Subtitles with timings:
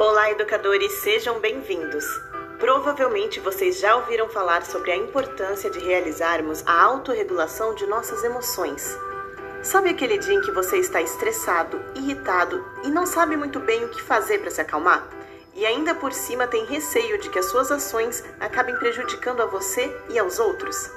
[0.00, 2.04] Olá, educadores, sejam bem-vindos.
[2.60, 8.96] Provavelmente vocês já ouviram falar sobre a importância de realizarmos a autorregulação de nossas emoções.
[9.60, 13.88] Sabe aquele dia em que você está estressado, irritado e não sabe muito bem o
[13.88, 15.04] que fazer para se acalmar?
[15.52, 19.92] E ainda por cima tem receio de que as suas ações acabem prejudicando a você
[20.10, 20.92] e aos outros?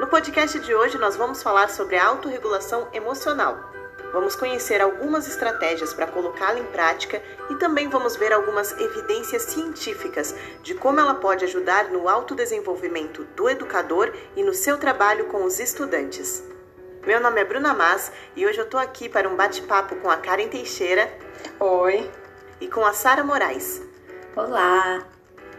[0.00, 3.71] No podcast de hoje nós vamos falar sobre a autorregulação emocional.
[4.12, 10.34] Vamos conhecer algumas estratégias para colocá-la em prática e também vamos ver algumas evidências científicas
[10.62, 15.58] de como ela pode ajudar no autodesenvolvimento do educador e no seu trabalho com os
[15.58, 16.44] estudantes.
[17.06, 20.16] Meu nome é Bruna Mas e hoje eu estou aqui para um bate-papo com a
[20.18, 21.10] Karen Teixeira.
[21.58, 22.08] Oi.
[22.60, 23.82] E com a Sara Moraes.
[24.36, 25.11] Olá.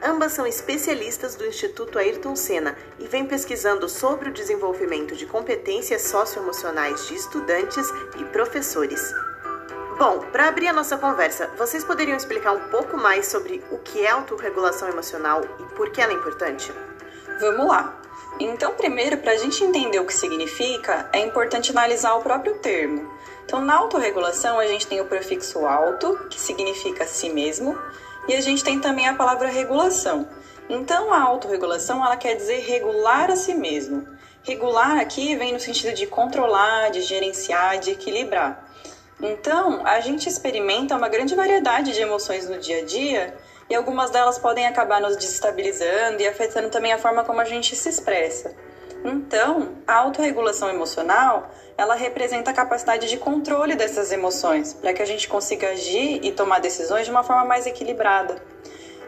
[0.06, 6.02] Ambas são especialistas do Instituto Ayrton Senna e vêm pesquisando sobre o desenvolvimento de competências
[6.02, 9.02] socioemocionais de estudantes e professores.
[9.98, 14.06] Bom, para abrir a nossa conversa, vocês poderiam explicar um pouco mais sobre o que
[14.06, 16.74] é autorregulação emocional e por que ela é importante?
[17.40, 18.02] Vamos lá.
[18.40, 23.10] Então, primeiro, para a gente entender o que significa, é importante analisar o próprio termo.
[23.46, 27.78] Então, na autorregulação, a gente tem o prefixo auto, que significa si mesmo,
[28.28, 30.28] e a gente tem também a palavra regulação.
[30.70, 34.08] Então, a autorregulação ela quer dizer regular a si mesmo.
[34.44, 38.68] Regular aqui vem no sentido de controlar, de gerenciar, de equilibrar.
[39.22, 43.38] Então, a gente experimenta uma grande variedade de emoções no dia a dia
[43.70, 47.76] e algumas delas podem acabar nos desestabilizando e afetando também a forma como a gente
[47.76, 48.54] se expressa.
[49.04, 55.06] Então, a autorregulação emocional, ela representa a capacidade de controle dessas emoções, para que a
[55.06, 58.42] gente consiga agir e tomar decisões de uma forma mais equilibrada.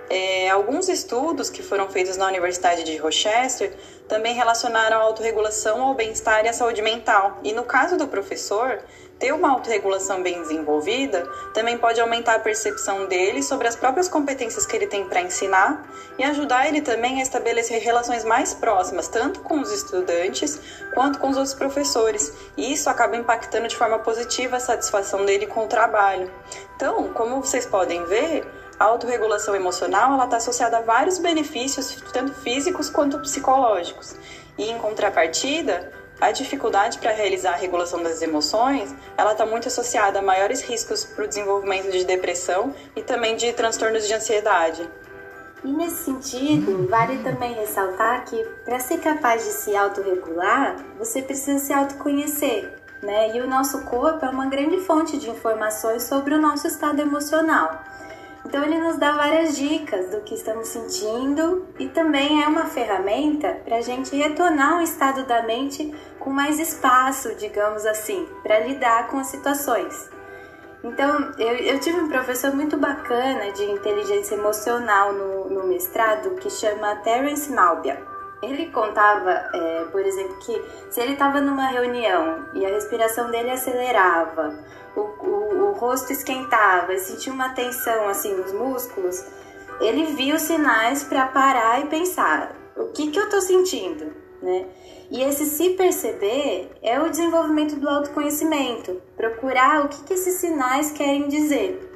[0.09, 3.73] É, alguns estudos que foram feitos na Universidade de Rochester
[4.07, 7.39] também relacionaram a autorregulação ao bem-estar e à saúde mental.
[7.43, 8.79] E no caso do professor,
[9.19, 14.66] ter uma autorregulação bem desenvolvida também pode aumentar a percepção dele sobre as próprias competências
[14.66, 19.39] que ele tem para ensinar e ajudar ele também a estabelecer relações mais próximas, tanto
[19.41, 20.59] com os estudantes
[20.94, 22.34] quanto com os outros professores.
[22.57, 26.29] E isso acaba impactando de forma positiva a satisfação dele com o trabalho.
[26.75, 28.45] Então, como vocês podem ver,
[28.78, 34.16] a autorregulação emocional está associada a vários benefícios, tanto físicos quanto psicológicos.
[34.57, 40.19] E em contrapartida, a dificuldade para realizar a regulação das emoções, ela está muito associada
[40.19, 44.89] a maiores riscos para o desenvolvimento de depressão e também de transtornos de ansiedade.
[45.63, 51.57] E nesse sentido, vale também ressaltar que para ser capaz de se autorregular, você precisa
[51.57, 52.71] se autoconhecer,
[53.01, 53.35] né?
[53.35, 57.83] E o nosso corpo é uma grande fonte de informações sobre o nosso estado emocional.
[58.45, 63.59] Então ele nos dá várias dicas do que estamos sentindo e também é uma ferramenta
[63.66, 69.07] para a gente retornar um estado da mente com mais espaço, digamos assim, para lidar
[69.07, 70.09] com as situações.
[70.83, 76.47] Então, eu, eu, tive um professor muito bacana de inteligência emocional no, no mestrado que
[76.47, 78.14] chama Terence Malbia.
[78.41, 83.51] Ele contava, é, por exemplo, que se ele estava numa reunião e a respiração dele
[83.51, 84.53] acelerava,
[84.96, 89.25] o, o, o rosto esquentava, sentia uma tensão assim nos músculos,
[89.79, 94.13] ele viu sinais para parar e pensar: o que, que eu estou sentindo?
[94.41, 94.66] Né?
[95.09, 100.91] E esse se perceber é o desenvolvimento do autoconhecimento, procurar o que, que esses sinais
[100.91, 101.94] querem dizer.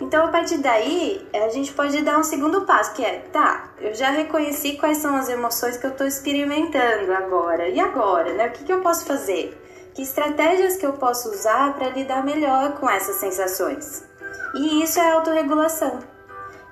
[0.00, 3.94] Então, a partir daí, a gente pode dar um segundo passo, que é, tá, eu
[3.94, 7.68] já reconheci quais são as emoções que eu estou experimentando agora.
[7.68, 8.48] E agora, né?
[8.48, 9.60] O que, que eu posso fazer?
[9.94, 14.04] Que estratégias que eu posso usar para lidar melhor com essas sensações?
[14.54, 16.00] E isso é autorregulação.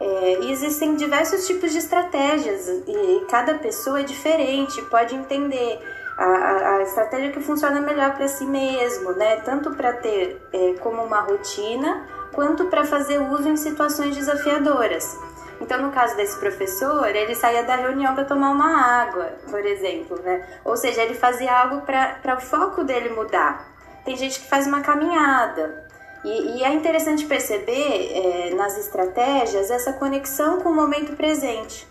[0.00, 5.80] É, existem diversos tipos de estratégias e cada pessoa é diferente, pode entender
[6.18, 9.36] a, a, a estratégia que funciona melhor para si mesmo, né?
[9.36, 15.18] Tanto para ter é, como uma rotina, quanto para fazer uso em situações desafiadoras.
[15.60, 20.20] Então, no caso desse professor, ele saía da reunião para tomar uma água, por exemplo,
[20.20, 20.44] né?
[20.64, 23.72] Ou seja, ele fazia algo para o foco dele mudar.
[24.04, 25.86] Tem gente que faz uma caminhada.
[26.24, 31.86] E, e é interessante perceber é, nas estratégias essa conexão com o momento presente.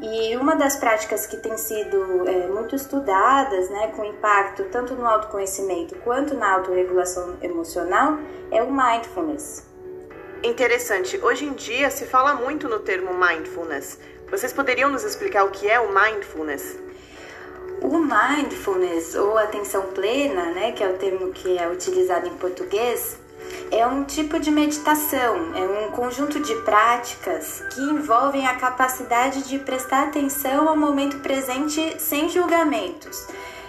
[0.00, 5.06] E uma das práticas que tem sido é, muito estudadas, né, com impacto tanto no
[5.06, 8.18] autoconhecimento quanto na autorregulação emocional,
[8.50, 9.71] é o mindfulness.
[10.44, 11.20] Interessante.
[11.22, 13.96] Hoje em dia se fala muito no termo mindfulness.
[14.28, 16.80] Vocês poderiam nos explicar o que é o mindfulness?
[17.80, 23.20] O mindfulness ou atenção plena, né, que é o termo que é utilizado em português,
[23.70, 29.60] é um tipo de meditação, é um conjunto de práticas que envolvem a capacidade de
[29.60, 33.28] prestar atenção ao momento presente sem julgamentos.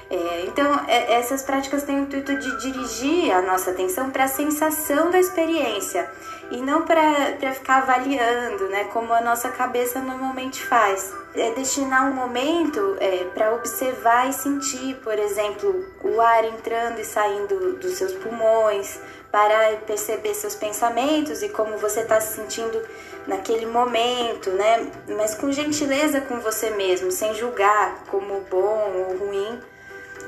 [0.09, 4.27] É, então, é, essas práticas têm o intuito de dirigir a nossa atenção para a
[4.27, 6.09] sensação da experiência
[6.51, 11.11] e não para ficar avaliando, né, como a nossa cabeça normalmente faz.
[11.33, 17.05] É destinar um momento é, para observar e sentir, por exemplo, o ar entrando e
[17.05, 18.99] saindo dos seus pulmões,
[19.31, 22.79] para perceber seus pensamentos e como você está se sentindo
[23.25, 24.91] naquele momento, né?
[25.17, 29.59] Mas com gentileza com você mesmo, sem julgar como bom ou ruim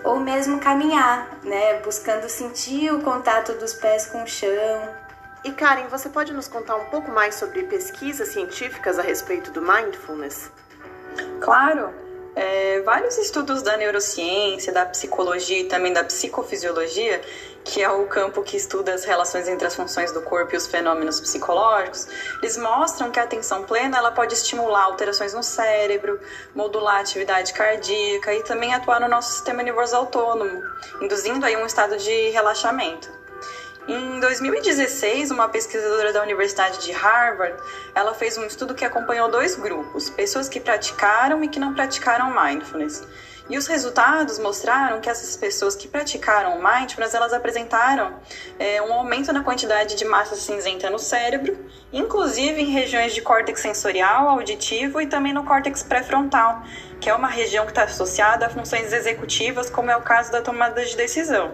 [0.05, 4.95] ou mesmo caminhar, né, buscando sentir o contato dos pés com o chão.
[5.43, 9.61] E Karen, você pode nos contar um pouco mais sobre pesquisas científicas a respeito do
[9.61, 10.51] mindfulness?
[11.41, 12.04] Claro.
[12.35, 17.21] É, vários estudos da neurociência, da psicologia e também da psicofisiologia
[17.65, 20.67] que é o campo que estuda as relações entre as funções do corpo e os
[20.67, 22.07] fenômenos psicológicos,
[22.41, 26.19] eles mostram que a atenção plena ela pode estimular alterações no cérebro,
[26.53, 30.61] modular a atividade cardíaca e também atuar no nosso sistema nervoso autônomo,
[31.01, 33.24] induzindo aí um estado de relaxamento.
[33.87, 37.55] Em 2016, uma pesquisadora da Universidade de Harvard,
[37.93, 42.33] ela fez um estudo que acompanhou dois grupos, pessoas que praticaram e que não praticaram
[42.33, 43.03] mindfulness.
[43.47, 48.19] E os resultados mostraram que essas pessoas que praticaram mindfulness, elas apresentaram
[48.57, 51.55] é, um aumento na quantidade de massa cinzenta no cérebro,
[51.93, 56.63] inclusive em regiões de córtex sensorial, auditivo e também no córtex pré-frontal,
[56.99, 60.41] que é uma região que está associada a funções executivas, como é o caso da
[60.41, 61.53] tomada de decisão.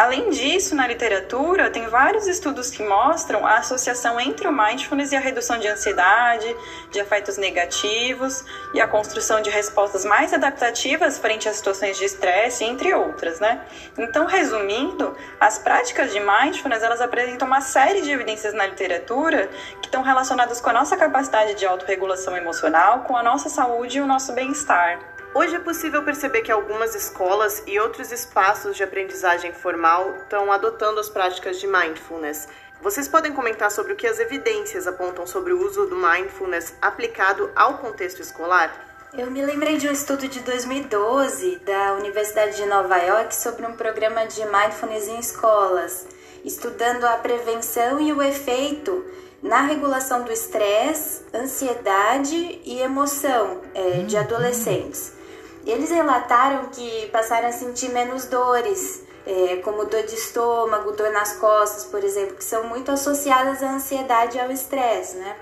[0.00, 5.16] Além disso, na literatura, tem vários estudos que mostram a associação entre o mindfulness e
[5.16, 6.56] a redução de ansiedade,
[6.90, 8.42] de afetos negativos
[8.72, 13.60] e a construção de respostas mais adaptativas frente a situações de estresse, entre outras, né?
[13.98, 19.50] Então, resumindo, as práticas de mindfulness, elas apresentam uma série de evidências na literatura
[19.82, 24.00] que estão relacionadas com a nossa capacidade de autorregulação emocional, com a nossa saúde e
[24.00, 25.19] o nosso bem-estar.
[25.32, 30.98] Hoje é possível perceber que algumas escolas e outros espaços de aprendizagem formal estão adotando
[30.98, 32.48] as práticas de mindfulness.
[32.82, 37.48] Vocês podem comentar sobre o que as evidências apontam sobre o uso do mindfulness aplicado
[37.54, 38.74] ao contexto escolar?
[39.16, 43.76] Eu me lembrei de um estudo de 2012 da Universidade de Nova York sobre um
[43.76, 46.08] programa de mindfulness em escolas,
[46.44, 49.04] estudando a prevenção e o efeito
[49.40, 55.19] na regulação do estresse, ansiedade e emoção é, de adolescentes.
[55.66, 61.34] Eles relataram que passaram a sentir menos dores, é, como dor de estômago, dor nas
[61.34, 65.36] costas, por exemplo, que são muito associadas à ansiedade e ao estresse, né?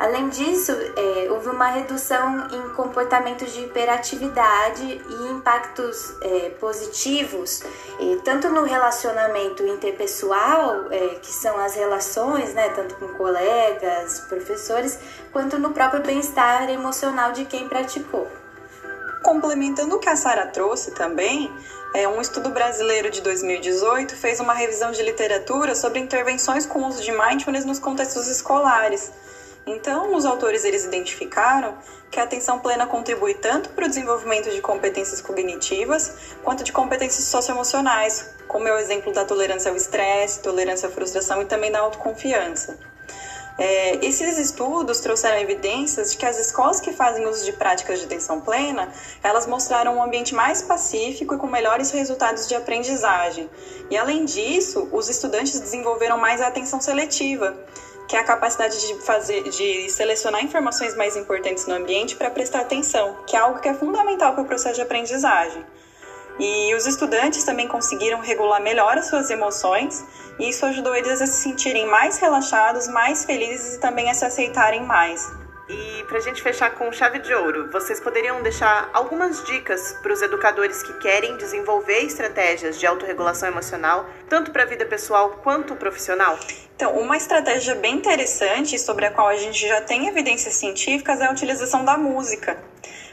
[0.00, 7.62] Além disso, é, houve uma redução em comportamentos de hiperatividade e impactos é, positivos,
[8.00, 14.98] é, tanto no relacionamento interpessoal, é, que são as relações, né, tanto com colegas, professores,
[15.32, 18.39] quanto no próprio bem-estar emocional de quem praticou.
[19.22, 21.52] Complementando o que a Sara trouxe também,
[21.94, 27.02] é, um estudo brasileiro de 2018 fez uma revisão de literatura sobre intervenções com uso
[27.02, 29.12] de mindfulness nos contextos escolares.
[29.66, 31.76] Então, os autores eles identificaram
[32.10, 36.12] que a atenção plena contribui tanto para o desenvolvimento de competências cognitivas
[36.42, 41.42] quanto de competências socioemocionais, como é o exemplo da tolerância ao estresse, tolerância à frustração
[41.42, 42.78] e também da autoconfiança.
[43.62, 48.06] É, esses estudos trouxeram evidências de que as escolas que fazem uso de práticas de
[48.06, 48.90] atenção plena,
[49.22, 53.50] elas mostraram um ambiente mais pacífico e com melhores resultados de aprendizagem.
[53.90, 57.54] E além disso, os estudantes desenvolveram mais a atenção seletiva,
[58.08, 62.60] que é a capacidade de fazer, de selecionar informações mais importantes no ambiente para prestar
[62.60, 65.62] atenção, que é algo que é fundamental para o processo de aprendizagem.
[66.40, 70.02] E os estudantes também conseguiram regular melhor as suas emoções,
[70.38, 74.24] e isso ajudou eles a se sentirem mais relaxados, mais felizes e também a se
[74.24, 75.30] aceitarem mais.
[75.68, 80.12] E para a gente fechar com chave de ouro, vocês poderiam deixar algumas dicas para
[80.12, 85.76] os educadores que querem desenvolver estratégias de autorregulação emocional, tanto para a vida pessoal quanto
[85.76, 86.38] profissional?
[86.74, 91.26] Então, uma estratégia bem interessante sobre a qual a gente já tem evidências científicas é
[91.26, 92.58] a utilização da música.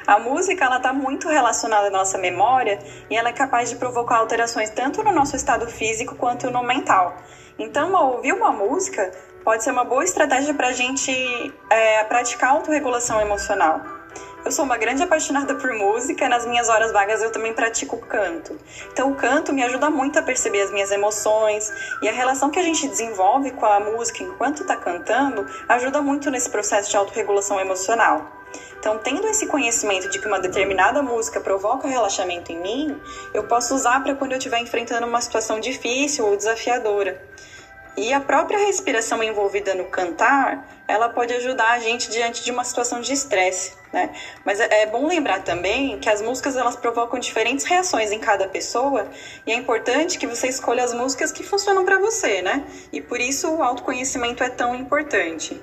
[0.08, 4.16] A música ela está muito relacionada à nossa memória e ela é capaz de provocar
[4.16, 7.18] alterações tanto no nosso estado físico quanto no mental.
[7.60, 9.12] Então, ouvir uma música
[9.44, 11.12] pode ser uma boa estratégia para a gente
[11.70, 13.82] é, praticar autorregulação emocional.
[14.46, 18.58] Eu sou uma grande apaixonada por música, nas minhas horas vagas eu também pratico canto.
[18.94, 21.70] Então, o canto me ajuda muito a perceber as minhas emoções
[22.02, 26.32] e a relação que a gente desenvolve com a música enquanto está cantando ajuda muito
[26.32, 28.37] nesse processo de autorregulação emocional.
[28.80, 33.02] Então, tendo esse conhecimento de que uma determinada música provoca relaxamento em mim,
[33.34, 37.20] eu posso usar para quando eu estiver enfrentando uma situação difícil ou desafiadora.
[37.98, 42.64] E a própria respiração envolvida no cantar, ela pode ajudar a gente diante de uma
[42.64, 44.12] situação de estresse, né?
[44.46, 48.48] Mas é, é bom lembrar também que as músicas elas provocam diferentes reações em cada
[48.48, 49.08] pessoa
[49.48, 52.64] e é importante que você escolha as músicas que funcionam para você, né?
[52.94, 55.60] E por isso o autoconhecimento é tão importante.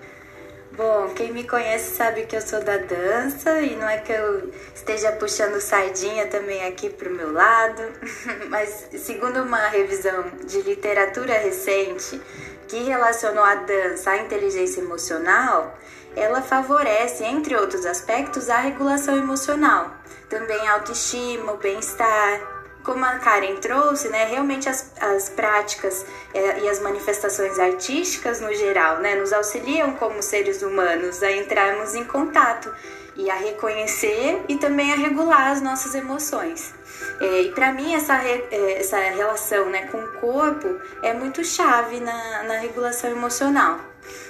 [0.77, 4.53] Bom, quem me conhece sabe que eu sou da dança e não é que eu
[4.75, 7.81] esteja puxando sardinha também aqui pro meu lado,
[8.51, 12.21] mas segundo uma revisão de literatura recente
[12.67, 15.79] que relacionou a dança à inteligência emocional,
[16.17, 19.93] ela favorece, entre outros aspectos, a regulação emocional,
[20.29, 22.54] também autoestima, o bem-estar,
[22.85, 28.53] como a Karen trouxe, né, realmente as, as práticas é, e as manifestações artísticas no
[28.55, 32.73] geral, né, nos auxiliam como seres humanos a entrarmos em contato
[33.17, 36.75] e a reconhecer e também a regular as nossas emoções.
[37.21, 41.43] É, e para mim essa, re, é, essa relação né, com o corpo é muito
[41.43, 43.81] chave na, na regulação emocional.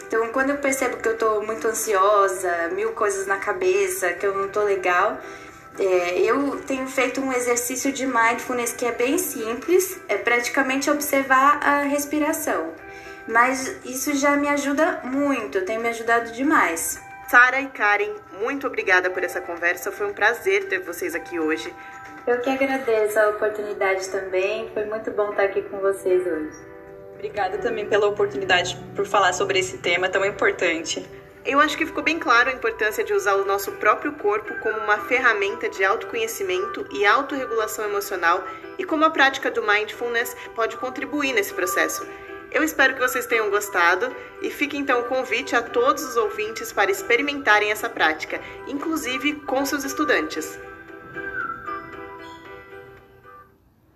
[0.06, 4.37] Então, quando eu percebo que eu tô muito ansiosa, mil coisas na cabeça, que eu
[4.37, 5.18] não tô legal,
[5.78, 11.59] é, eu tenho feito um exercício de mindfulness que é bem simples, é praticamente observar
[11.62, 12.73] a respiração.
[13.26, 17.00] Mas isso já me ajuda muito, tem me ajudado demais.
[17.28, 19.90] Sara e Karen, muito obrigada por essa conversa.
[19.90, 21.75] Foi um prazer ter vocês aqui hoje.
[22.26, 24.71] Eu que agradeço a oportunidade também.
[24.73, 26.57] Foi muito bom estar aqui com vocês hoje.
[27.14, 31.04] Obrigada também pela oportunidade por falar sobre esse tema tão importante.
[31.46, 34.78] Eu acho que ficou bem claro a importância de usar o nosso próprio corpo como
[34.78, 38.42] uma ferramenta de autoconhecimento e autorregulação emocional
[38.78, 42.06] e como a prática do mindfulness pode contribuir nesse processo.
[42.50, 46.72] Eu espero que vocês tenham gostado e fique então o convite a todos os ouvintes
[46.72, 50.58] para experimentarem essa prática, inclusive com seus estudantes.